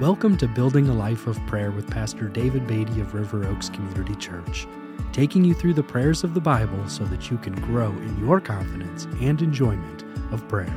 [0.00, 4.14] Welcome to Building a Life of Prayer with Pastor David Beatty of River Oaks Community
[4.14, 4.66] Church,
[5.12, 8.40] taking you through the prayers of the Bible so that you can grow in your
[8.40, 10.72] confidence and enjoyment of prayer.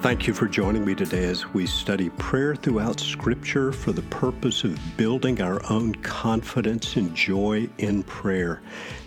[0.00, 4.64] Thank you for joining me today as we study prayer throughout Scripture for the purpose
[4.64, 8.60] of building our own confidence and joy in prayer.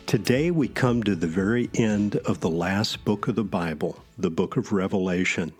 [0.07, 4.31] Today we come to the very end of the last book of the Bible, the
[4.31, 5.53] book of Revelation.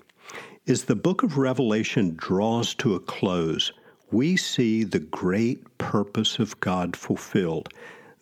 [0.67, 3.71] As the book of Revelation draws to a close,
[4.11, 7.69] we see the great purpose of God fulfilled.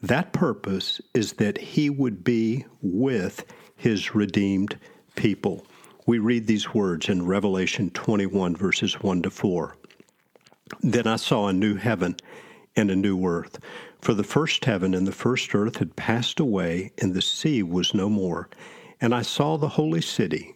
[0.02, 3.44] That purpose is that He would be with
[3.76, 4.80] His redeemed
[5.18, 5.66] people.
[6.06, 9.76] We read these words in Revelation 21, verses 1 to 4.
[10.80, 12.16] Then I saw a new heaven
[12.74, 13.60] and a new earth.
[14.00, 17.94] For the first heaven and the first earth had passed away, and the sea was
[17.94, 18.50] no more.
[19.02, 20.56] And I saw the holy city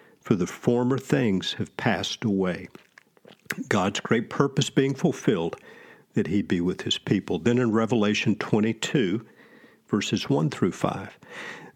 [0.21, 2.69] for the former things have passed away.
[3.67, 5.57] God's great purpose being fulfilled,
[6.13, 7.39] that he be with his people.
[7.39, 9.25] Then in Revelation 22,
[9.87, 11.19] verses 1 through 5,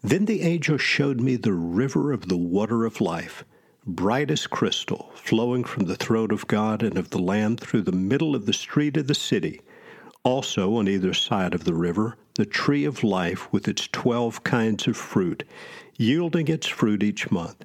[0.02, 3.44] then the angel showed me the river of the water of life,
[3.86, 7.92] bright as crystal, flowing from the throne of God and of the Lamb through the
[7.92, 9.60] middle of the street of the city.
[10.22, 14.86] Also, on either side of the river, the tree of life with its twelve kinds
[14.86, 15.44] of fruit,
[15.96, 17.64] yielding its fruit each month.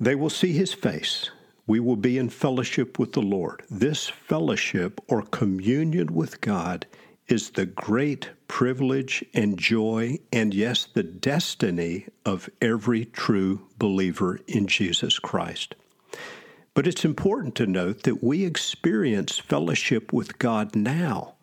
[0.00, 1.30] They will see his face.
[1.66, 3.62] We will be in fellowship with the Lord.
[3.70, 6.86] This fellowship or communion with God
[7.28, 14.66] is the great privilege and joy, and yes, the destiny of every true believer in
[14.66, 15.74] Jesus Christ.
[16.72, 21.34] But it's important to note that we experience fellowship with God now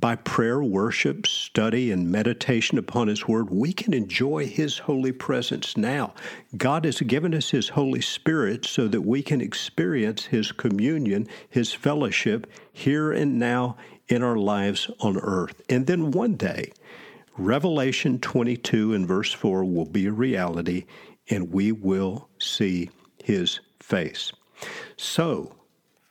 [0.00, 5.76] by prayer, worship, study, and meditation upon His Word, we can enjoy His holy presence
[5.76, 6.14] now.
[6.56, 11.72] God has given us His Holy Spirit so that we can experience His communion, His
[11.72, 13.76] fellowship here and now
[14.06, 15.60] in our lives on earth.
[15.68, 16.72] And then one day,
[17.36, 20.84] Revelation 22 and verse 4 will be a reality,
[21.28, 22.90] and we will see
[23.24, 24.32] His face.
[24.96, 25.54] So,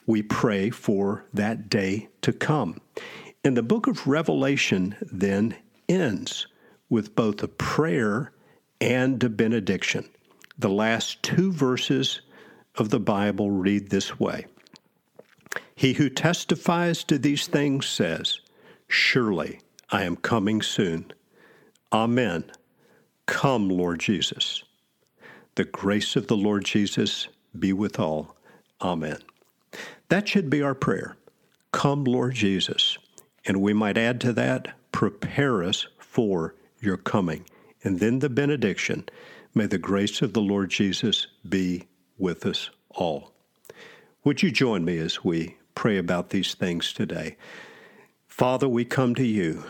[0.06, 2.80] we pray for that day to come.
[3.48, 5.56] And the book of Revelation then
[5.88, 6.48] ends
[6.90, 8.34] with both a prayer
[8.82, 10.10] and a benediction.
[10.60, 12.20] The last two verses
[12.76, 14.48] of the Bible read this way
[15.74, 18.42] He who testifies to these things says,
[18.90, 21.14] Surely I am coming soon.
[21.94, 22.52] Amen.
[23.28, 24.62] Come, Lord Jesus.
[25.56, 28.36] The grace of the Lord Jesus be with all.
[28.82, 29.20] Amen.
[30.10, 31.16] That should be our prayer.
[31.72, 32.98] Come, Lord Jesus.
[33.48, 37.46] And we might add to that, prepare us for your coming.
[37.84, 39.08] And then the benediction
[39.56, 41.88] may the grace of the Lord Jesus be
[42.18, 43.32] with us all.
[44.24, 47.38] Would you join me as we pray about these things today?
[48.28, 49.64] Father, we come to you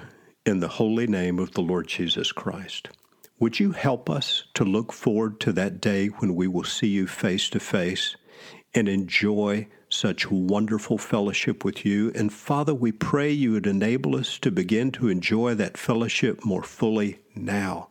[0.45, 2.89] in the holy name of the Lord Jesus Christ.
[3.39, 7.05] Would you help us to look forward to that day when we will see you
[7.05, 8.15] face to face
[8.73, 12.11] and enjoy such wonderful fellowship with you.
[12.15, 16.63] And Father, we pray you would enable us to begin to enjoy that fellowship more
[16.63, 17.89] fully now.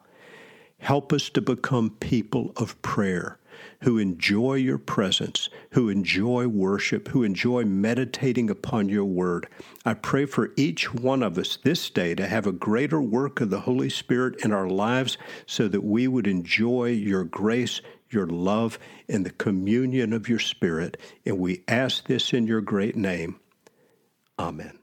[0.78, 3.38] Help us to become people of prayer
[3.82, 9.48] who enjoy your presence, who enjoy worship, who enjoy meditating upon your word.
[9.84, 13.50] I pray for each one of us this day to have a greater work of
[13.50, 17.80] the Holy Spirit in our lives so that we would enjoy your grace,
[18.10, 20.96] your love, and the communion of your Spirit.
[21.24, 23.40] And we ask this in your great name.
[24.38, 24.75] Amen.